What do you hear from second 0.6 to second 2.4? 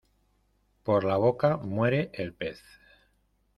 Por la boca muere el